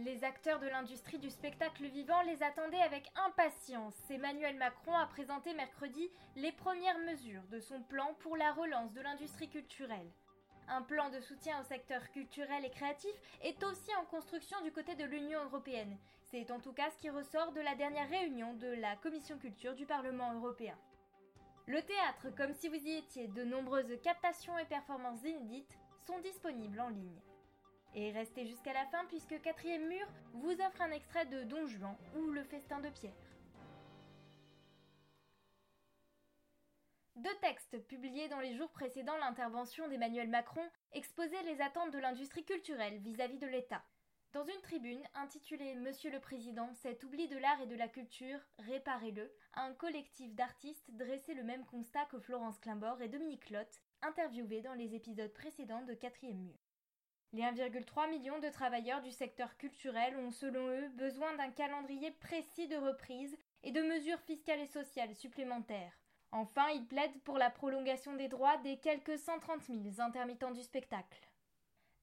les 0.00 0.24
acteurs 0.24 0.58
de 0.60 0.68
l'industrie 0.68 1.18
du 1.18 1.30
spectacle 1.30 1.84
vivant 1.86 2.20
les 2.22 2.42
attendaient 2.42 2.82
avec 2.82 3.10
impatience. 3.26 3.94
Emmanuel 4.10 4.56
Macron 4.56 4.94
a 4.94 5.06
présenté 5.06 5.52
mercredi 5.54 6.10
les 6.36 6.52
premières 6.52 6.98
mesures 7.00 7.42
de 7.50 7.60
son 7.60 7.82
plan 7.82 8.14
pour 8.20 8.36
la 8.36 8.52
relance 8.52 8.92
de 8.92 9.00
l'industrie 9.00 9.48
culturelle. 9.48 10.10
Un 10.68 10.82
plan 10.82 11.10
de 11.10 11.20
soutien 11.20 11.60
au 11.60 11.64
secteur 11.64 12.10
culturel 12.10 12.64
et 12.64 12.70
créatif 12.70 13.12
est 13.42 13.62
aussi 13.62 13.94
en 13.96 14.04
construction 14.06 14.60
du 14.62 14.72
côté 14.72 14.94
de 14.94 15.04
l'Union 15.04 15.44
européenne. 15.44 15.98
C'est 16.30 16.50
en 16.50 16.60
tout 16.60 16.72
cas 16.72 16.90
ce 16.90 16.98
qui 16.98 17.10
ressort 17.10 17.52
de 17.52 17.60
la 17.60 17.74
dernière 17.74 18.08
réunion 18.08 18.54
de 18.54 18.68
la 18.68 18.96
Commission 18.96 19.36
culture 19.38 19.74
du 19.74 19.84
Parlement 19.84 20.32
européen. 20.34 20.78
Le 21.66 21.82
théâtre, 21.82 22.34
comme 22.36 22.54
si 22.54 22.68
vous 22.68 22.74
y 22.74 22.96
étiez, 22.98 23.28
de 23.28 23.44
nombreuses 23.44 24.00
captations 24.02 24.56
et 24.58 24.64
performances 24.64 25.22
inédites 25.24 25.78
sont 26.06 26.18
disponibles 26.20 26.80
en 26.80 26.88
ligne. 26.88 27.20
Et 27.94 28.10
restez 28.10 28.46
jusqu'à 28.46 28.72
la 28.72 28.86
fin 28.86 29.04
puisque 29.06 29.40
Quatrième 29.42 29.86
Mur 29.86 30.06
vous 30.32 30.52
offre 30.52 30.80
un 30.80 30.90
extrait 30.92 31.26
de 31.26 31.44
Don 31.44 31.66
Juan 31.66 31.94
ou 32.16 32.30
Le 32.30 32.42
Festin 32.44 32.80
de 32.80 32.88
Pierre. 32.88 33.12
Deux 37.16 37.34
textes 37.42 37.78
publiés 37.86 38.28
dans 38.28 38.40
les 38.40 38.56
jours 38.56 38.70
précédant 38.70 39.16
l'intervention 39.18 39.86
d'Emmanuel 39.88 40.28
Macron 40.28 40.66
exposaient 40.92 41.42
les 41.42 41.60
attentes 41.60 41.92
de 41.92 41.98
l'industrie 41.98 42.44
culturelle 42.44 42.98
vis-à-vis 42.98 43.38
de 43.38 43.46
l'État. 43.46 43.84
Dans 44.32 44.44
une 44.44 44.62
tribune 44.62 45.02
intitulée 45.14 45.74
Monsieur 45.74 46.10
le 46.10 46.18
Président, 46.18 46.72
cet 46.72 47.04
oubli 47.04 47.28
de 47.28 47.36
l'art 47.36 47.60
et 47.60 47.66
de 47.66 47.76
la 47.76 47.88
culture, 47.88 48.40
réparez-le, 48.60 49.30
un 49.52 49.74
collectif 49.74 50.34
d'artistes 50.34 50.90
dressait 50.92 51.34
le 51.34 51.44
même 51.44 51.66
constat 51.66 52.06
que 52.06 52.18
Florence 52.18 52.58
Klimbord 52.58 53.02
et 53.02 53.08
Dominique 53.08 53.50
Lotte, 53.50 53.82
interviewés 54.00 54.62
dans 54.62 54.72
les 54.72 54.94
épisodes 54.94 55.34
précédents 55.34 55.82
de 55.82 55.92
Quatrième 55.92 56.38
Mur. 56.38 56.71
Les 57.34 57.42
1,3 57.42 58.10
million 58.10 58.38
de 58.40 58.48
travailleurs 58.50 59.00
du 59.00 59.10
secteur 59.10 59.56
culturel 59.56 60.14
ont, 60.18 60.30
selon 60.30 60.68
eux, 60.68 60.88
besoin 60.90 61.34
d'un 61.36 61.50
calendrier 61.50 62.10
précis 62.10 62.68
de 62.68 62.76
reprise 62.76 63.34
et 63.62 63.72
de 63.72 63.80
mesures 63.80 64.20
fiscales 64.20 64.60
et 64.60 64.66
sociales 64.66 65.14
supplémentaires. 65.14 65.98
Enfin, 66.30 66.68
ils 66.74 66.86
plaident 66.86 67.22
pour 67.24 67.38
la 67.38 67.48
prolongation 67.48 68.14
des 68.16 68.28
droits 68.28 68.58
des 68.58 68.76
quelques 68.76 69.18
130 69.18 69.62
000 69.62 69.80
intermittents 70.00 70.50
du 70.50 70.62
spectacle. 70.62 71.30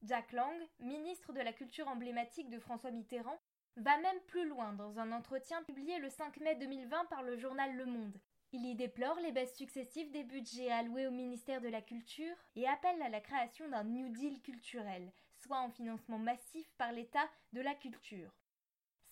Jack 0.02 0.32
Lang, 0.32 0.54
ministre 0.80 1.32
de 1.32 1.40
la 1.40 1.52
Culture 1.52 1.86
emblématique 1.86 2.50
de 2.50 2.58
François 2.58 2.90
Mitterrand, 2.90 3.38
va 3.76 3.98
même 3.98 4.20
plus 4.26 4.48
loin 4.48 4.72
dans 4.72 4.98
un 4.98 5.12
entretien 5.12 5.62
publié 5.62 5.98
le 5.98 6.08
5 6.08 6.38
mai 6.40 6.56
2020 6.56 7.04
par 7.04 7.22
le 7.22 7.36
journal 7.36 7.76
Le 7.76 7.86
Monde. 7.86 8.18
Il 8.52 8.66
y 8.66 8.74
déplore 8.74 9.18
les 9.20 9.30
baisses 9.30 9.54
successives 9.54 10.10
des 10.10 10.24
budgets 10.24 10.72
alloués 10.72 11.06
au 11.06 11.12
ministère 11.12 11.60
de 11.60 11.68
la 11.68 11.80
Culture 11.80 12.34
et 12.56 12.66
appelle 12.66 13.00
à 13.00 13.08
la 13.08 13.20
création 13.20 13.68
d'un 13.68 13.84
New 13.84 14.08
Deal 14.08 14.40
culturel, 14.40 15.12
soit 15.36 15.60
en 15.60 15.70
financement 15.70 16.18
massif 16.18 16.68
par 16.76 16.90
l'État 16.90 17.28
de 17.52 17.60
la 17.60 17.74
culture. 17.76 18.34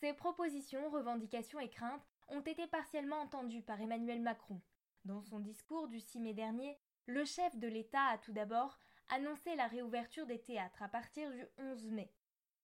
Ces 0.01 0.13
propositions, 0.13 0.91
revendications 0.91 1.61
et 1.61 1.71
craintes 1.71 2.09
ont 2.29 2.41
été 2.41 2.67
partiellement 2.67 3.21
entendues 3.21 3.63
par 3.63 3.81
Emmanuel 3.81 4.21
Macron. 4.21 4.61
Dans 5.05 5.23
son 5.23 5.39
discours 5.39 5.87
du 5.87 6.01
6 6.01 6.19
mai 6.19 6.35
dernier, 6.35 6.77
le 7.07 7.25
chef 7.25 7.57
de 7.57 7.69
l'État 7.69 8.07
a 8.07 8.19
tout 8.19 8.33
d'abord 8.33 8.81
annoncé 9.09 9.55
la 9.55 9.69
réouverture 9.69 10.27
des 10.27 10.41
théâtres 10.41 10.83
à 10.83 10.89
partir 10.89 11.31
du 11.31 11.47
11 11.59 11.87
mai. 11.91 12.13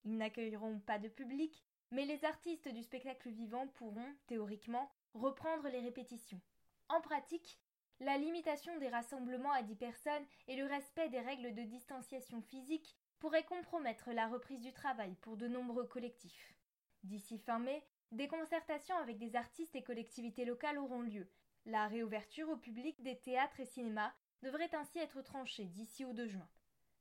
Ils 0.04 0.16
n'accueilleront 0.16 0.80
pas 0.80 0.98
de 0.98 1.08
public, 1.08 1.64
mais 1.92 2.04
les 2.04 2.24
artistes 2.24 2.68
du 2.68 2.82
spectacle 2.82 3.30
vivant 3.30 3.68
pourront, 3.68 4.14
théoriquement, 4.26 4.90
reprendre 5.14 5.68
les 5.68 5.80
répétitions. 5.80 6.40
En 6.88 7.00
pratique, 7.00 7.58
la 8.00 8.18
limitation 8.18 8.76
des 8.78 8.88
rassemblements 8.88 9.52
à 9.52 9.62
dix 9.62 9.76
personnes 9.76 10.26
et 10.48 10.56
le 10.56 10.66
respect 10.66 11.08
des 11.08 11.20
règles 11.20 11.54
de 11.54 11.62
distanciation 11.62 12.42
physique 12.42 12.96
pourraient 13.18 13.44
compromettre 13.44 14.12
la 14.12 14.28
reprise 14.28 14.60
du 14.60 14.72
travail 14.72 15.14
pour 15.22 15.36
de 15.36 15.48
nombreux 15.48 15.86
collectifs. 15.86 16.54
D'ici 17.02 17.38
fin 17.38 17.58
mai, 17.58 17.82
des 18.12 18.28
concertations 18.28 18.96
avec 18.96 19.18
des 19.18 19.36
artistes 19.36 19.74
et 19.74 19.82
collectivités 19.82 20.44
locales 20.44 20.78
auront 20.78 21.00
lieu. 21.00 21.28
La 21.66 21.86
réouverture 21.86 22.50
au 22.50 22.56
public 22.56 23.02
des 23.02 23.18
théâtres 23.18 23.60
et 23.60 23.66
cinémas 23.66 24.12
devrait 24.42 24.74
ainsi 24.74 24.98
être 24.98 25.22
tranchée 25.22 25.64
d'ici 25.64 26.04
au 26.04 26.12
2 26.12 26.26
juin. 26.26 26.48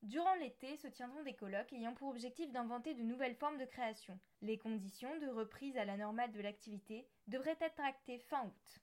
Durant 0.02 0.36
l'été 0.36 0.78
se 0.78 0.88
tiendront 0.88 1.24
des 1.24 1.36
colloques 1.36 1.74
ayant 1.74 1.94
pour 1.94 2.10
objectif 2.10 2.52
d'inventer 2.52 2.94
de 2.94 3.04
nouvelles 3.04 3.36
formes 3.36 3.58
de 3.58 3.66
création. 3.66 4.20
Les 4.42 4.58
conditions 4.58 5.18
de 5.20 5.28
reprise 5.28 5.78
à 5.78 5.86
la 5.86 5.98
normale 5.98 6.32
de 6.32 6.42
l'activité 6.42 7.08
devraient 7.28 7.58
être 7.60 7.80
actées 7.82 8.20
fin 8.20 8.46
août. 8.46 8.80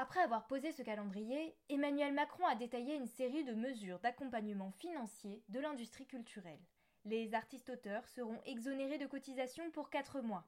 Après 0.00 0.20
avoir 0.20 0.46
posé 0.46 0.70
ce 0.70 0.82
calendrier, 0.82 1.56
Emmanuel 1.68 2.12
Macron 2.12 2.46
a 2.46 2.54
détaillé 2.54 2.94
une 2.94 3.08
série 3.08 3.42
de 3.42 3.52
mesures 3.52 3.98
d'accompagnement 3.98 4.70
financier 4.70 5.42
de 5.48 5.58
l'industrie 5.58 6.06
culturelle. 6.06 6.62
Les 7.04 7.34
artistes-auteurs 7.34 8.06
seront 8.06 8.40
exonérés 8.46 8.98
de 8.98 9.08
cotisations 9.08 9.72
pour 9.72 9.90
quatre 9.90 10.20
mois. 10.20 10.46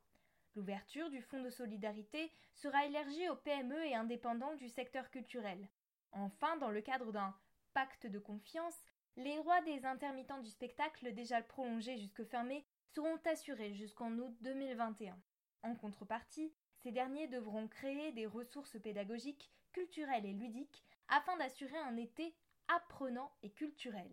L'ouverture 0.55 1.11
du 1.11 1.21
fonds 1.21 1.43
de 1.43 1.51
solidarité 1.51 2.31
sera 2.55 2.87
élargie 2.87 3.29
aux 3.29 3.35
PME 3.35 3.87
et 3.87 3.97
indépendants 3.97 4.55
du 4.55 4.69
secteur 4.69 5.11
culturel. 5.11 5.69
Enfin, 6.13 6.57
dans 6.59 6.71
le 6.71 6.81
cadre 6.81 7.11
d'un 7.11 7.35
pacte 7.75 8.07
de 8.07 8.21
confiance, 8.21 8.85
les 9.17 9.35
droits 9.35 9.63
des 9.63 9.85
intermittents 9.85 10.43
du 10.43 10.49
spectacle 10.49 11.13
déjà 11.13 11.43
prolongés 11.43 11.99
jusque 11.99 12.23
fin 12.23 12.45
mai 12.45 12.65
seront 12.87 13.19
assurés 13.25 13.75
jusqu'en 13.75 14.13
août 14.13 14.33
2021. 14.43 15.19
En 15.65 15.75
contrepartie, 15.75 16.55
ces 16.83 16.93
derniers 16.93 17.29
devront 17.29 17.69
créer 17.69 18.13
des 18.13 18.27
ressources 18.27 18.81
pédagogiques, 18.81 19.51
culturelles 19.73 20.27
et 20.27 20.33
ludiques 20.33 20.85
afin 21.09 21.37
d'assurer 21.37 21.77
un 21.79 21.97
été 21.97 22.35
apprenant 22.69 23.33
et 23.43 23.51
culturel. 23.51 24.11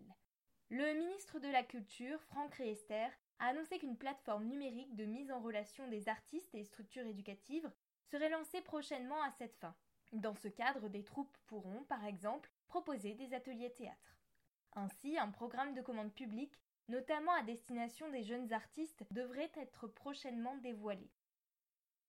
Le 0.70 0.92
ministre 0.94 1.38
de 1.38 1.48
la 1.48 1.62
Culture, 1.62 2.22
Franck 2.24 2.54
Riester, 2.56 3.08
a 3.38 3.46
annoncé 3.46 3.78
qu'une 3.78 3.96
plateforme 3.96 4.44
numérique 4.44 4.94
de 4.96 5.04
mise 5.04 5.30
en 5.30 5.40
relation 5.40 5.88
des 5.88 6.08
artistes 6.08 6.54
et 6.54 6.64
structures 6.64 7.06
éducatives 7.06 7.70
serait 8.04 8.28
lancée 8.28 8.60
prochainement 8.60 9.22
à 9.22 9.30
cette 9.30 9.56
fin. 9.56 9.74
Dans 10.12 10.34
ce 10.34 10.48
cadre, 10.48 10.88
des 10.88 11.04
troupes 11.04 11.36
pourront, 11.46 11.84
par 11.84 12.04
exemple, 12.04 12.50
proposer 12.66 13.14
des 13.14 13.32
ateliers 13.34 13.72
théâtre. 13.72 14.18
Ainsi, 14.74 15.18
un 15.18 15.30
programme 15.30 15.74
de 15.74 15.82
commande 15.82 16.12
publique, 16.12 16.58
notamment 16.88 17.32
à 17.32 17.42
destination 17.42 18.10
des 18.10 18.22
jeunes 18.22 18.52
artistes, 18.52 19.04
devrait 19.10 19.52
être 19.56 19.86
prochainement 19.86 20.56
dévoilé. 20.56 21.10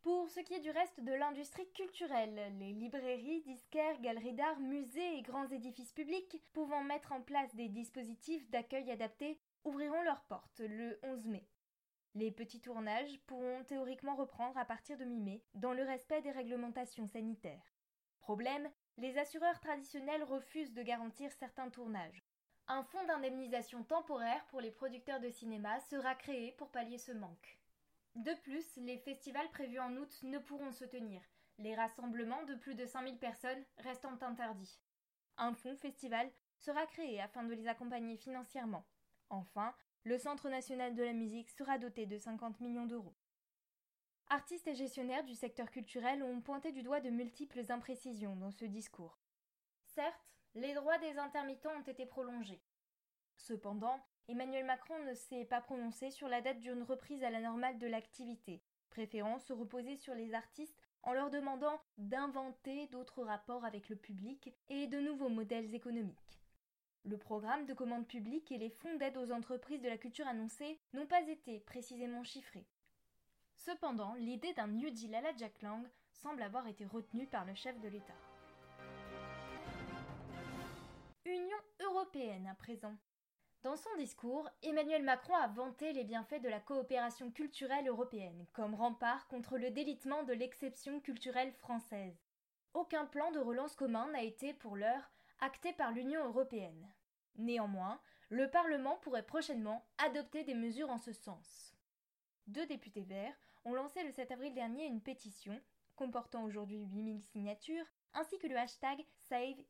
Pour 0.01 0.29
ce 0.29 0.39
qui 0.39 0.53
est 0.53 0.61
du 0.61 0.71
reste 0.71 1.01
de 1.01 1.11
l'industrie 1.11 1.69
culturelle, 1.73 2.53
les 2.57 2.71
librairies, 2.71 3.41
disquaires, 3.41 3.99
galeries 3.99 4.33
d'art, 4.33 4.59
musées 4.59 5.17
et 5.17 5.21
grands 5.21 5.49
édifices 5.49 5.91
publics 5.91 6.41
pouvant 6.53 6.83
mettre 6.83 7.11
en 7.11 7.21
place 7.21 7.53
des 7.55 7.67
dispositifs 7.67 8.49
d'accueil 8.49 8.89
adaptés 8.91 9.37
ouvriront 9.65 10.01
leurs 10.03 10.23
portes 10.23 10.61
le 10.61 10.97
11 11.03 11.27
mai. 11.27 11.45
Les 12.15 12.31
petits 12.31 12.61
tournages 12.61 13.19
pourront 13.27 13.65
théoriquement 13.65 14.15
reprendre 14.15 14.57
à 14.57 14.63
partir 14.63 14.97
de 14.97 15.03
mi-mai 15.03 15.43
dans 15.53 15.73
le 15.73 15.83
respect 15.83 16.21
des 16.21 16.31
réglementations 16.31 17.07
sanitaires. 17.07 17.73
Problème, 18.21 18.69
les 18.97 19.17
assureurs 19.17 19.59
traditionnels 19.59 20.23
refusent 20.23 20.73
de 20.73 20.81
garantir 20.81 21.31
certains 21.33 21.69
tournages. 21.69 22.23
Un 22.67 22.83
fonds 22.83 23.03
d'indemnisation 23.05 23.83
temporaire 23.83 24.45
pour 24.47 24.61
les 24.61 24.71
producteurs 24.71 25.19
de 25.19 25.29
cinéma 25.29 25.79
sera 25.81 26.15
créé 26.15 26.53
pour 26.53 26.69
pallier 26.71 26.97
ce 26.97 27.11
manque. 27.11 27.59
De 28.19 28.33
plus, 28.41 28.75
les 28.75 28.97
festivals 28.97 29.49
prévus 29.51 29.79
en 29.79 29.95
août 29.95 30.19
ne 30.23 30.39
pourront 30.39 30.73
se 30.73 30.83
tenir, 30.83 31.21
les 31.57 31.73
rassemblements 31.73 32.43
de 32.43 32.55
plus 32.55 32.75
de 32.75 32.85
5000 32.85 33.17
personnes 33.17 33.63
restant 33.77 34.21
interdits. 34.21 34.81
Un 35.37 35.53
fonds 35.53 35.77
festival 35.77 36.29
sera 36.57 36.85
créé 36.87 37.21
afin 37.21 37.43
de 37.43 37.53
les 37.53 37.69
accompagner 37.69 38.17
financièrement. 38.17 38.85
Enfin, 39.29 39.73
le 40.03 40.17
Centre 40.17 40.49
national 40.49 40.95
de 40.95 41.03
la 41.03 41.13
musique 41.13 41.49
sera 41.49 41.77
doté 41.77 42.07
de 42.07 42.17
50 42.17 42.59
millions 42.59 42.85
d'euros. 42.85 43.15
Artistes 44.27 44.67
et 44.67 44.75
gestionnaires 44.75 45.23
du 45.23 45.33
secteur 45.33 45.71
culturel 45.71 46.21
ont 46.21 46.41
pointé 46.41 46.73
du 46.73 46.83
doigt 46.83 46.99
de 46.99 47.09
multiples 47.09 47.71
imprécisions 47.71 48.35
dans 48.35 48.51
ce 48.51 48.65
discours. 48.65 49.17
Certes, 49.95 50.27
les 50.55 50.73
droits 50.73 50.97
des 50.97 51.17
intermittents 51.17 51.77
ont 51.77 51.89
été 51.89 52.05
prolongés. 52.05 52.61
Cependant, 53.37 53.97
Emmanuel 54.29 54.63
Macron 54.63 55.03
ne 55.05 55.15
s'est 55.15 55.45
pas 55.45 55.59
prononcé 55.59 56.11
sur 56.11 56.27
la 56.27 56.39
date 56.41 56.59
d'une 56.59 56.83
reprise 56.83 57.23
à 57.23 57.31
la 57.31 57.41
normale 57.41 57.79
de 57.79 57.87
l'activité, 57.87 58.61
préférant 58.91 59.39
se 59.39 59.53
reposer 59.53 59.95
sur 59.95 60.13
les 60.13 60.35
artistes 60.35 60.79
en 61.01 61.13
leur 61.13 61.31
demandant 61.31 61.81
d'inventer 61.97 62.85
d'autres 62.89 63.23
rapports 63.23 63.65
avec 63.65 63.89
le 63.89 63.95
public 63.95 64.53
et 64.69 64.85
de 64.85 64.99
nouveaux 64.99 65.29
modèles 65.29 65.73
économiques. 65.73 66.39
Le 67.05 67.17
programme 67.17 67.65
de 67.65 67.73
commande 67.73 68.05
publique 68.05 68.51
et 68.51 68.59
les 68.59 68.69
fonds 68.69 68.95
d'aide 68.97 69.17
aux 69.17 69.31
entreprises 69.31 69.81
de 69.81 69.89
la 69.89 69.97
culture 69.97 70.27
annoncés 70.27 70.79
n'ont 70.93 71.07
pas 71.07 71.27
été 71.27 71.61
précisément 71.61 72.23
chiffrés. 72.23 72.67
Cependant, 73.55 74.13
l'idée 74.13 74.53
d'un 74.53 74.67
New 74.67 74.91
Deal 74.91 75.15
à 75.15 75.21
la 75.21 75.35
Jack 75.35 75.59
Lang 75.63 75.83
semble 76.11 76.43
avoir 76.43 76.67
été 76.67 76.85
retenue 76.85 77.25
par 77.25 77.45
le 77.45 77.55
chef 77.55 77.79
de 77.79 77.87
l'État. 77.87 78.13
Union 81.25 81.57
européenne 81.79 82.45
à 82.45 82.53
présent. 82.53 82.95
Dans 83.61 83.75
son 83.75 83.93
discours, 83.97 84.49
Emmanuel 84.63 85.03
Macron 85.03 85.35
a 85.35 85.47
vanté 85.47 85.91
les 85.91 86.05
bienfaits 86.05 86.41
de 86.41 86.47
la 86.47 86.61
coopération 86.61 87.29
culturelle 87.29 87.89
européenne 87.89 88.45
comme 88.53 88.73
rempart 88.73 89.27
contre 89.27 89.57
le 89.57 89.69
délitement 89.69 90.23
de 90.23 90.31
l'exception 90.31 91.01
culturelle 91.01 91.51
française. 91.51 92.25
Aucun 92.73 93.05
plan 93.05 93.31
de 93.31 93.39
relance 93.39 93.75
commun 93.75 94.09
n'a 94.11 94.23
été, 94.23 94.53
pour 94.53 94.77
l'heure, 94.77 95.11
acté 95.41 95.73
par 95.73 95.91
l'Union 95.91 96.25
européenne. 96.25 96.87
Néanmoins, 97.35 97.99
le 98.29 98.49
Parlement 98.49 98.95
pourrait 99.01 99.25
prochainement 99.25 99.85
adopter 99.97 100.45
des 100.45 100.55
mesures 100.55 100.89
en 100.89 100.97
ce 100.97 101.11
sens. 101.11 101.75
deux 102.47 102.65
députés 102.65 103.03
verts 103.03 103.35
ont 103.65 103.73
lancé 103.73 104.03
le 104.03 104.11
7 104.11 104.31
avril 104.31 104.53
dernier 104.53 104.85
une 104.85 105.01
pétition, 105.01 105.59
comportant 105.97 106.45
aujourd'hui 106.45 106.79
8000 106.93 107.21
signatures, 107.21 107.85
ainsi 108.13 108.39
que 108.39 108.47
le 108.47 108.57
hashtag 108.57 109.05
Save 109.27 109.61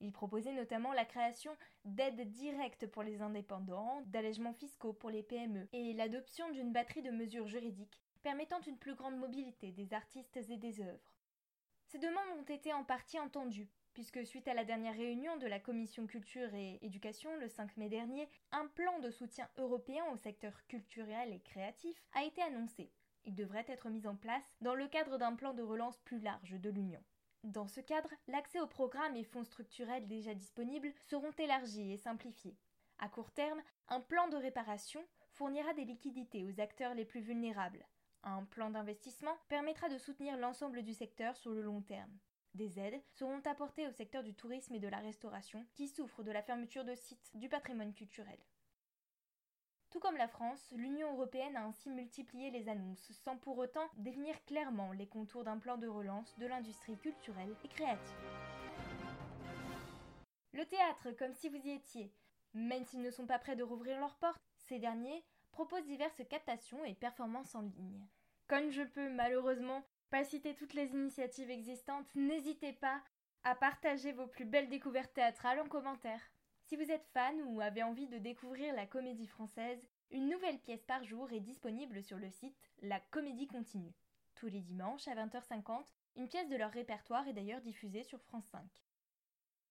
Ils 0.00 0.12
proposaient 0.12 0.52
notamment 0.52 0.92
la 0.92 1.04
création 1.04 1.56
d'aides 1.84 2.30
directes 2.30 2.86
pour 2.86 3.02
les 3.02 3.20
indépendants, 3.20 4.02
d'allègements 4.06 4.52
fiscaux 4.52 4.92
pour 4.92 5.10
les 5.10 5.22
PME 5.22 5.68
et 5.72 5.92
l'adoption 5.94 6.50
d'une 6.50 6.72
batterie 6.72 7.02
de 7.02 7.10
mesures 7.10 7.48
juridiques 7.48 8.00
permettant 8.22 8.60
une 8.60 8.78
plus 8.78 8.94
grande 8.94 9.16
mobilité 9.16 9.72
des 9.72 9.92
artistes 9.92 10.36
et 10.36 10.56
des 10.56 10.80
œuvres. 10.80 11.12
Ces 11.86 11.98
demandes 11.98 12.38
ont 12.38 12.52
été 12.52 12.72
en 12.72 12.84
partie 12.84 13.18
entendues, 13.18 13.70
puisque 13.94 14.24
suite 14.26 14.46
à 14.46 14.54
la 14.54 14.64
dernière 14.64 14.96
réunion 14.96 15.36
de 15.38 15.46
la 15.46 15.58
Commission 15.58 16.06
culture 16.06 16.54
et 16.54 16.78
éducation 16.82 17.34
le 17.36 17.48
5 17.48 17.76
mai 17.78 17.88
dernier, 17.88 18.28
un 18.52 18.66
plan 18.66 18.98
de 19.00 19.10
soutien 19.10 19.48
européen 19.56 20.04
au 20.12 20.16
secteur 20.16 20.66
culturel 20.66 21.32
et 21.32 21.40
créatif 21.40 22.00
a 22.12 22.24
été 22.24 22.42
annoncé. 22.42 22.92
Il 23.24 23.34
devrait 23.34 23.64
être 23.68 23.88
mis 23.88 24.06
en 24.06 24.16
place 24.16 24.54
dans 24.60 24.74
le 24.74 24.86
cadre 24.86 25.18
d'un 25.18 25.34
plan 25.34 25.54
de 25.54 25.62
relance 25.62 25.98
plus 25.98 26.20
large 26.20 26.52
de 26.60 26.70
l'Union. 26.70 27.02
Dans 27.44 27.68
ce 27.68 27.80
cadre, 27.80 28.10
l'accès 28.26 28.60
aux 28.60 28.66
programmes 28.66 29.16
et 29.16 29.24
fonds 29.24 29.44
structurels 29.44 30.06
déjà 30.06 30.34
disponibles 30.34 30.92
seront 30.98 31.32
élargis 31.38 31.92
et 31.92 31.96
simplifiés. 31.96 32.56
À 32.98 33.08
court 33.08 33.30
terme, 33.30 33.62
un 33.88 34.00
plan 34.00 34.28
de 34.28 34.36
réparation 34.36 35.04
fournira 35.30 35.72
des 35.74 35.84
liquidités 35.84 36.44
aux 36.44 36.60
acteurs 36.60 36.94
les 36.94 37.04
plus 37.04 37.20
vulnérables, 37.20 37.86
un 38.24 38.44
plan 38.44 38.70
d'investissement 38.70 39.36
permettra 39.48 39.88
de 39.88 39.98
soutenir 39.98 40.36
l'ensemble 40.36 40.82
du 40.82 40.92
secteur 40.92 41.36
sur 41.36 41.52
le 41.52 41.62
long 41.62 41.82
terme. 41.82 42.18
Des 42.54 42.78
aides 42.78 43.00
seront 43.12 43.40
apportées 43.44 43.86
au 43.86 43.92
secteur 43.92 44.22
du 44.22 44.34
tourisme 44.34 44.74
et 44.74 44.80
de 44.80 44.88
la 44.88 44.98
restauration 44.98 45.66
qui 45.74 45.86
souffre 45.86 46.22
de 46.22 46.32
la 46.32 46.42
fermeture 46.42 46.84
de 46.84 46.94
sites 46.94 47.30
du 47.34 47.48
patrimoine 47.48 47.94
culturel. 47.94 48.38
Tout 49.90 50.00
comme 50.00 50.16
la 50.16 50.28
France, 50.28 50.72
l'Union 50.76 51.12
européenne 51.14 51.56
a 51.56 51.64
ainsi 51.64 51.88
multiplié 51.88 52.50
les 52.50 52.68
annonces 52.68 53.10
sans 53.24 53.38
pour 53.38 53.56
autant 53.56 53.88
définir 53.96 54.34
clairement 54.44 54.92
les 54.92 55.06
contours 55.06 55.44
d'un 55.44 55.58
plan 55.58 55.78
de 55.78 55.88
relance 55.88 56.36
de 56.38 56.46
l'industrie 56.46 56.98
culturelle 56.98 57.54
et 57.64 57.68
créative. 57.68 58.16
Le 60.52 60.66
théâtre, 60.66 61.12
comme 61.12 61.32
si 61.32 61.48
vous 61.48 61.66
y 61.66 61.70
étiez. 61.70 62.12
Même 62.52 62.84
s'ils 62.84 63.02
ne 63.02 63.10
sont 63.10 63.26
pas 63.26 63.38
prêts 63.38 63.56
de 63.56 63.62
rouvrir 63.62 63.98
leurs 63.98 64.16
portes, 64.16 64.42
ces 64.56 64.78
derniers 64.78 65.24
propose 65.52 65.84
diverses 65.84 66.22
captations 66.28 66.84
et 66.84 66.94
performances 66.94 67.54
en 67.54 67.62
ligne. 67.62 68.06
Comme 68.46 68.70
je 68.70 68.82
peux 68.82 69.08
malheureusement 69.08 69.84
pas 70.10 70.24
citer 70.24 70.54
toutes 70.54 70.74
les 70.74 70.90
initiatives 70.92 71.50
existantes, 71.50 72.14
n'hésitez 72.14 72.72
pas 72.72 73.02
à 73.44 73.54
partager 73.54 74.12
vos 74.12 74.26
plus 74.26 74.44
belles 74.44 74.68
découvertes 74.68 75.14
théâtrales 75.14 75.60
en 75.60 75.68
commentaire. 75.68 76.20
Si 76.68 76.76
vous 76.76 76.90
êtes 76.90 77.06
fan 77.14 77.40
ou 77.46 77.62
avez 77.62 77.82
envie 77.82 78.08
de 78.08 78.18
découvrir 78.18 78.74
la 78.74 78.84
comédie 78.84 79.26
française, 79.26 79.88
une 80.10 80.28
nouvelle 80.28 80.58
pièce 80.58 80.84
par 80.84 81.02
jour 81.02 81.32
est 81.32 81.40
disponible 81.40 82.02
sur 82.02 82.18
le 82.18 82.30
site 82.30 82.70
La 82.82 83.00
Comédie 83.00 83.46
Continue. 83.46 83.94
Tous 84.34 84.48
les 84.48 84.60
dimanches 84.60 85.08
à 85.08 85.14
20h50, 85.14 85.86
une 86.16 86.28
pièce 86.28 86.50
de 86.50 86.56
leur 86.56 86.70
répertoire 86.70 87.26
est 87.26 87.32
d'ailleurs 87.32 87.62
diffusée 87.62 88.04
sur 88.04 88.20
France 88.20 88.44
5. 88.52 88.60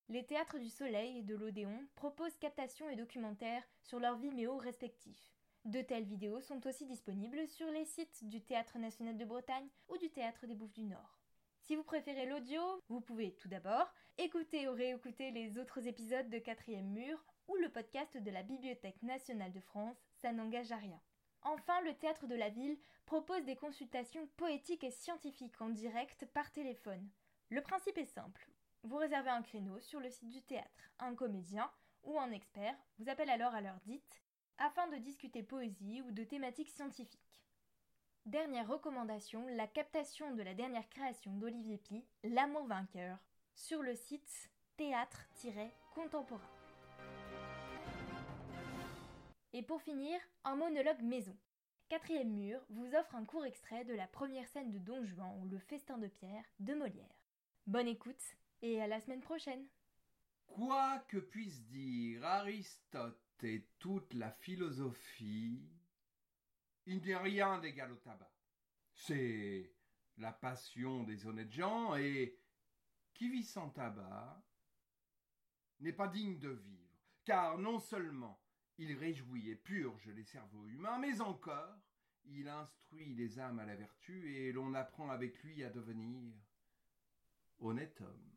Les 0.10 0.26
théâtres 0.26 0.58
du 0.58 0.70
Soleil 0.70 1.20
et 1.20 1.22
de 1.22 1.36
l'Odéon 1.36 1.86
proposent 1.94 2.40
captations 2.40 2.90
et 2.90 2.96
documentaires 2.96 3.70
sur 3.84 4.00
leurs 4.00 4.18
Vimeo 4.18 4.58
respectifs. 4.58 5.36
De 5.66 5.84
telles 5.84 6.04
vidéos 6.04 6.42
sont 6.42 6.66
aussi 6.66 6.88
disponibles 6.88 7.48
sur 7.48 7.70
les 7.70 7.86
sites 7.86 8.28
du 8.28 8.42
Théâtre 8.42 8.80
national 8.80 9.20
de 9.20 9.26
Bretagne 9.26 9.70
ou 9.88 9.98
du 9.98 10.10
Théâtre 10.10 10.48
des 10.48 10.56
Bouffes 10.56 10.74
du 10.74 10.86
Nord. 10.86 11.17
Si 11.68 11.76
vous 11.76 11.84
préférez 11.84 12.26
l'audio, 12.26 12.62
vous 12.88 13.02
pouvez 13.02 13.34
tout 13.34 13.50
d'abord 13.50 13.94
écouter 14.18 14.70
ou 14.70 14.72
réécouter 14.72 15.32
les 15.32 15.58
autres 15.58 15.86
épisodes 15.86 16.30
de 16.30 16.40
Quatrième 16.40 16.88
Mur 16.88 17.22
ou 17.50 17.58
le 17.58 17.68
podcast 17.68 18.16
de 18.16 18.32
la 18.32 18.42
Bibliothèque 18.42 19.04
nationale 19.04 19.52
de 19.52 19.60
France, 19.60 19.98
ça 20.14 20.32
n'engage 20.32 20.72
à 20.72 20.78
rien. 20.78 21.02
Enfin, 21.42 21.82
le 21.82 21.94
Théâtre 21.94 22.26
de 22.26 22.36
la 22.36 22.48
Ville 22.48 22.78
propose 23.06 23.44
des 23.44 23.58
consultations 23.58 24.30
poétiques 24.38 24.86
et 24.86 24.92
scientifiques 24.92 25.60
en 25.60 25.68
direct 25.68 26.26
par 26.28 26.50
téléphone. 26.54 27.06
Le 27.50 27.62
principe 27.62 27.98
est 27.98 28.06
simple. 28.06 28.50
Vous 28.84 28.96
réservez 28.96 29.32
un 29.32 29.42
créneau 29.42 29.78
sur 29.82 30.00
le 30.00 30.10
site 30.10 30.30
du 30.30 30.42
théâtre. 30.42 30.94
Un 31.00 31.16
comédien 31.16 31.70
ou 32.04 32.18
un 32.18 32.32
expert 32.32 32.78
vous 32.98 33.10
appelle 33.10 33.30
alors 33.30 33.54
à 33.54 33.60
l'heure 33.60 33.82
dite 33.84 34.24
afin 34.58 34.88
de 34.88 34.96
discuter 34.96 35.44
poésie 35.44 36.02
ou 36.02 36.12
de 36.12 36.24
thématiques 36.24 36.70
scientifiques. 36.70 37.42
Dernière 38.28 38.68
recommandation, 38.68 39.48
la 39.56 39.68
captation 39.68 40.36
de 40.36 40.44
la 40.44 40.54
dernière 40.54 40.90
création 40.90 41.32
d'Olivier 41.38 41.78
Pi, 41.78 42.04
L'amour 42.26 42.68
vainqueur, 42.68 43.18
sur 43.56 43.82
le 43.82 43.96
site 43.96 44.52
théâtre-contemporain. 44.76 46.52
Et 49.54 49.64
pour 49.64 49.82
finir, 49.82 50.20
un 50.44 50.58
monologue 50.58 51.02
maison. 51.04 51.38
Quatrième 51.88 52.34
mur 52.34 52.60
vous 52.70 52.94
offre 52.96 53.16
un 53.16 53.24
court 53.24 53.46
extrait 53.46 53.86
de 53.86 53.94
la 53.94 54.08
première 54.08 54.50
scène 54.50 54.72
de 54.72 54.80
Don 54.80 55.06
Juan 55.06 55.40
ou 55.42 55.48
Le 55.48 55.60
festin 55.60 55.98
de 55.98 56.08
Pierre 56.08 56.44
de 56.60 56.74
Molière. 56.74 57.24
Bonne 57.66 57.88
écoute 57.88 58.36
et 58.62 58.82
à 58.82 58.88
la 58.88 59.00
semaine 59.00 59.22
prochaine. 59.22 59.66
Quoi 60.48 61.00
que 61.08 61.18
puisse 61.18 61.64
dire 61.68 62.26
Aristote 62.26 63.22
et 63.44 63.66
toute 63.80 64.14
la 64.14 64.32
philosophie, 64.32 65.62
il 66.88 67.14
a 67.14 67.20
rien 67.20 67.60
d'égal 67.60 67.92
au 67.92 67.98
tabac. 67.98 68.32
C'est 68.94 69.74
la 70.18 70.32
passion 70.32 71.04
des 71.04 71.28
honnêtes 71.28 71.52
gens 71.52 71.96
et 71.96 72.40
qui 73.14 73.30
vit 73.30 73.44
sans 73.44 73.70
tabac 73.70 74.44
n'est 75.80 75.94
pas 75.94 76.08
digne 76.08 76.40
de 76.40 76.50
vivre, 76.50 77.00
car 77.24 77.58
non 77.60 77.80
seulement 77.80 78.42
il 78.78 78.94
réjouit 78.94 79.50
et 79.50 79.56
purge 79.56 80.08
les 80.08 80.24
cerveaux 80.24 80.66
humains, 80.68 80.98
mais 80.98 81.22
encore 81.22 81.78
il 82.26 82.48
instruit 82.48 83.14
les 83.16 83.40
âmes 83.40 83.60
à 83.60 83.66
la 83.66 83.76
vertu 83.76 84.36
et 84.36 84.52
l'on 84.52 84.74
apprend 84.74 85.10
avec 85.10 85.42
lui 85.44 85.64
à 85.64 85.70
devenir 85.70 86.34
honnête 87.60 88.02
homme. 88.02 88.34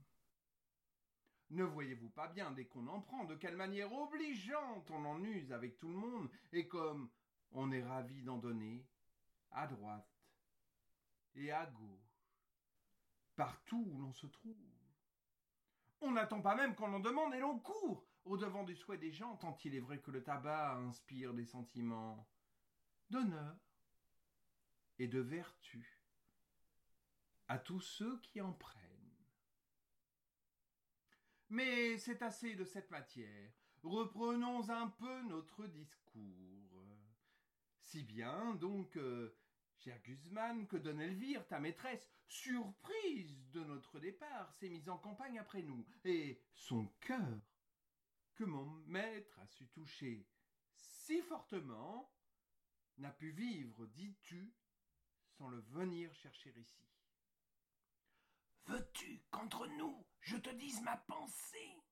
Ne 1.51 1.65
voyez-vous 1.65 2.11
pas 2.11 2.29
bien, 2.29 2.53
dès 2.53 2.67
qu'on 2.67 2.87
en 2.87 3.01
prend, 3.01 3.25
de 3.25 3.35
quelle 3.35 3.57
manière 3.57 3.93
obligeante 3.93 4.89
on 4.91 5.05
en 5.05 5.23
use 5.25 5.53
avec 5.53 5.79
tout 5.79 5.89
le 5.89 5.97
monde, 5.97 6.31
et 6.53 6.69
comme 6.69 7.11
on 7.53 7.71
est 7.73 7.83
ravi 7.83 8.23
d'en 8.23 8.39
donner, 8.39 8.87
à 9.53 9.67
droite 9.67 10.09
et 11.35 11.51
à 11.51 11.67
gauche, 11.67 12.35
partout 13.37 13.85
où 13.91 13.99
l'on 13.99 14.13
se 14.13 14.27
trouve. 14.27 14.57
On 16.01 16.13
n'attend 16.13 16.41
pas 16.41 16.55
même 16.55 16.75
qu'on 16.75 16.93
en 16.93 17.01
demande 17.01 17.35
et 17.35 17.41
l'on 17.41 17.59
court 17.59 18.07
au 18.25 18.37
devant 18.37 18.65
du 18.65 18.77
souhait 18.77 18.99
des 18.99 19.13
gens, 19.13 19.37
tant 19.37 19.57
il 19.65 19.75
est 19.75 19.81
vrai 19.81 19.99
que 20.01 20.11
le 20.11 20.23
tabac 20.23 20.77
inspire 20.77 21.35
des 21.35 21.47
sentiments 21.47 22.29
d'honneur 23.09 23.57
et 24.99 25.09
de 25.09 25.21
vertu 25.21 26.01
à 27.49 27.59
tous 27.59 27.81
ceux 27.81 28.21
qui 28.21 28.41
en 28.41 28.53
prennent. 28.53 28.81
Mais 31.49 31.99
c'est 31.99 32.23
assez 32.23 32.55
de 32.55 32.65
cette 32.65 32.91
matière. 32.91 33.51
Reprenons 33.83 34.69
un 34.71 34.89
peu 34.89 35.23
notre 35.23 35.67
discours. 35.67 36.60
Si 37.91 38.05
bien 38.05 38.55
donc, 38.55 38.97
euh, 38.99 39.37
cher 39.75 40.01
Guzman, 40.05 40.69
que 40.69 40.77
Don 40.77 41.01
Elvire, 41.01 41.45
ta 41.49 41.59
maîtresse, 41.59 42.09
surprise 42.29 43.51
de 43.51 43.65
notre 43.65 43.99
départ, 43.99 44.55
s'est 44.55 44.69
mise 44.69 44.89
en 44.89 44.97
campagne 44.97 45.41
après 45.41 45.63
nous, 45.63 45.85
et 46.05 46.41
son 46.55 46.87
cœur, 47.01 47.41
que 48.37 48.45
mon 48.45 48.65
maître 48.87 49.37
a 49.41 49.47
su 49.49 49.67
toucher 49.71 50.25
si 50.73 51.21
fortement, 51.23 52.15
n'a 52.99 53.11
pu 53.11 53.33
vivre, 53.33 53.85
dis-tu, 53.87 54.55
sans 55.37 55.49
le 55.49 55.59
venir 55.59 56.15
chercher 56.15 56.55
ici. 56.57 56.87
Veux-tu 58.67 59.21
qu'entre 59.33 59.67
nous 59.67 60.07
je 60.21 60.37
te 60.37 60.51
dise 60.51 60.81
ma 60.83 60.97
pensée? 60.97 61.83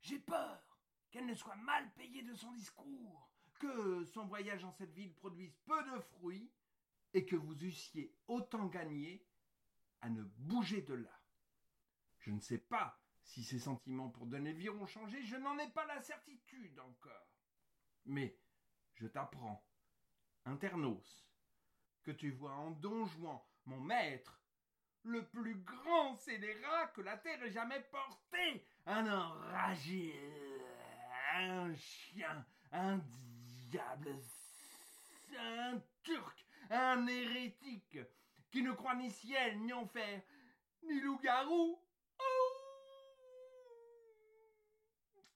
J'ai 0.00 0.18
peur 0.18 0.80
qu'elle 1.12 1.26
ne 1.26 1.36
soit 1.36 1.54
mal 1.54 1.88
payée 1.92 2.24
de 2.24 2.34
son 2.34 2.50
discours, 2.50 3.31
que 3.62 4.04
son 4.06 4.26
voyage 4.26 4.64
en 4.64 4.72
cette 4.72 4.92
ville 4.92 5.14
produise 5.14 5.54
peu 5.66 5.80
de 5.84 6.00
fruits, 6.00 6.50
et 7.14 7.24
que 7.24 7.36
vous 7.36 7.54
eussiez 7.62 8.12
autant 8.26 8.66
gagné 8.66 9.24
à 10.00 10.10
ne 10.10 10.22
bouger 10.22 10.82
de 10.82 10.94
là. 10.94 11.20
Je 12.18 12.32
ne 12.32 12.40
sais 12.40 12.58
pas 12.58 12.98
si 13.22 13.44
ses 13.44 13.60
sentiments 13.60 14.08
pour 14.08 14.26
Denelvire 14.26 14.74
ont 14.74 14.86
changé, 14.86 15.22
je 15.22 15.36
n'en 15.36 15.56
ai 15.58 15.68
pas 15.68 15.86
la 15.86 16.00
certitude 16.00 16.78
encore. 16.80 17.28
Mais 18.06 18.36
je 18.94 19.06
t'apprends, 19.06 19.64
Internos, 20.44 21.24
que 22.02 22.10
tu 22.10 22.30
vois 22.30 22.54
en 22.54 22.72
Don 22.72 23.06
Juan, 23.06 23.40
mon 23.66 23.80
maître, 23.80 24.42
le 25.04 25.24
plus 25.28 25.56
grand 25.56 26.16
scélérat 26.16 26.88
que 26.88 27.00
la 27.00 27.16
terre 27.16 27.42
ait 27.44 27.52
jamais 27.52 27.80
porté. 27.92 28.66
Un 28.86 29.06
enragé, 29.06 30.20
un 31.34 31.72
chien, 31.76 32.44
un 32.72 32.98
diable, 33.72 34.14
un 35.38 35.80
turc, 36.02 36.46
un 36.70 37.06
hérétique, 37.06 37.98
qui 38.50 38.62
ne 38.62 38.72
croit 38.72 38.94
ni 38.94 39.10
ciel, 39.10 39.58
ni 39.60 39.72
enfer, 39.72 40.20
ni 40.82 41.00
loup-garou. 41.00 41.80
Oh 42.18 42.52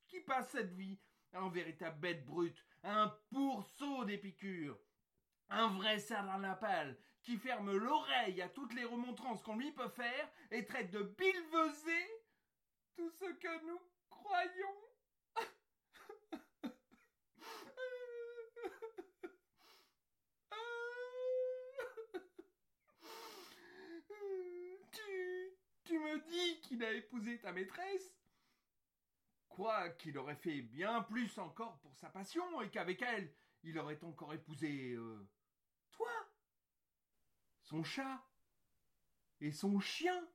qui 0.09 0.21
passe 0.21 0.51
cette 0.51 0.73
vie 0.75 0.99
en 1.33 1.49
véritable 1.49 1.99
bête 1.99 2.27
brute, 2.27 2.63
un 2.83 3.09
pourceau 3.31 4.05
des 4.05 4.19
piqûres, 4.19 4.79
un 5.49 5.69
vrai 5.69 5.99
sardanapale 5.99 6.99
qui 7.23 7.39
ferme 7.39 7.75
l'oreille 7.75 8.43
à 8.43 8.51
toutes 8.51 8.75
les 8.75 8.85
remontrances 8.85 9.43
qu'on 9.43 9.57
lui 9.57 9.73
peut 9.73 9.89
faire 9.89 10.31
et 10.51 10.67
traite 10.67 10.91
de 10.91 11.03
bilvesé 11.03 12.23
tout 12.97 13.11
ce 13.11 13.33
que 13.33 13.67
nous 13.67 13.81
croyons. 14.11 14.87
tu, 24.93 25.51
tu 25.85 25.99
me 25.99 26.19
dis 26.29 26.55
qu'il 26.67 26.85
a 26.85 26.93
épousé 26.93 27.41
ta 27.41 27.53
maîtresse 27.53 28.15
Quoi 29.49 29.91
qu'il 29.91 30.19
aurait 30.19 30.37
fait 30.37 30.61
bien 30.61 31.03
plus 31.03 31.39
encore 31.39 31.79
pour 31.79 31.97
sa 31.97 32.11
passion 32.11 32.61
et 32.61 32.71
qu'avec 32.71 33.01
elle, 33.03 33.33
il 33.63 33.79
aurait 33.79 34.03
encore 34.05 34.35
épousé 34.35 34.93
euh, 34.93 35.27
toi, 35.93 36.11
son 37.63 37.83
chat 37.83 38.23
et 39.41 39.51
son 39.51 39.81
chien. 39.81 40.29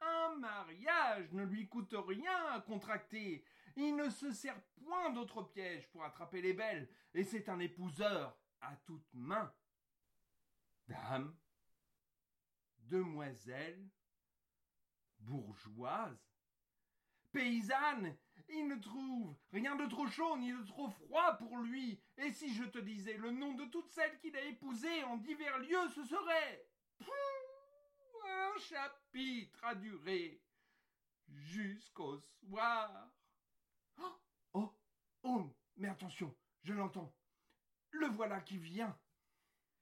Un 0.00 0.36
mariage 0.36 1.32
ne 1.32 1.44
lui 1.44 1.68
coûte 1.68 1.94
rien 1.96 2.52
à 2.52 2.60
contracter. 2.60 3.44
Il 3.76 3.96
ne 3.96 4.10
se 4.10 4.30
sert 4.32 4.60
point 4.84 5.10
d'autres 5.10 5.42
pièges 5.42 5.88
pour 5.90 6.04
attraper 6.04 6.42
les 6.42 6.52
belles, 6.52 6.88
et 7.14 7.24
c'est 7.24 7.48
un 7.48 7.58
épouseur 7.58 8.38
à 8.60 8.76
toute 8.84 9.08
main. 9.14 9.52
Dame, 10.86 11.36
demoiselle, 12.78 13.88
bourgeoise, 15.26 16.18
paysanne, 17.32 18.16
il 18.48 18.68
ne 18.68 18.76
trouve 18.76 19.34
rien 19.52 19.76
de 19.76 19.86
trop 19.86 20.06
chaud 20.06 20.36
ni 20.38 20.52
de 20.52 20.62
trop 20.62 20.88
froid 20.88 21.36
pour 21.36 21.58
lui. 21.58 22.00
Et 22.16 22.32
si 22.32 22.54
je 22.54 22.64
te 22.64 22.78
disais 22.78 23.16
le 23.16 23.30
nom 23.30 23.54
de 23.54 23.64
toutes 23.66 23.90
celles 23.90 24.18
qu'il 24.18 24.36
a 24.36 24.42
épousées 24.42 25.04
en 25.04 25.16
divers 25.16 25.58
lieux, 25.58 25.88
ce 25.94 26.04
serait 26.04 26.66
un 28.28 28.58
chapitre 28.58 29.64
à 29.64 29.74
durer 29.74 30.40
jusqu'au 31.28 32.18
soir. 32.18 33.10
Oh, 33.98 34.20
oh, 34.54 34.74
oh, 35.24 35.50
mais 35.76 35.88
attention, 35.88 36.34
je 36.62 36.72
l'entends. 36.72 37.12
Le 37.90 38.06
voilà 38.08 38.40
qui 38.40 38.58
vient. 38.58 38.96